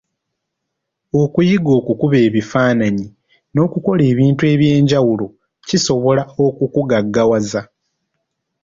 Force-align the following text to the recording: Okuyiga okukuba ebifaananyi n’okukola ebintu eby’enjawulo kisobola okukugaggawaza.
Okuyiga 1.21 1.71
okukuba 1.79 2.17
ebifaananyi 2.27 3.07
n’okukola 3.53 4.01
ebintu 4.11 4.43
eby’enjawulo 4.53 5.25
kisobola 5.67 6.23
okukugaggawaza. 6.45 7.61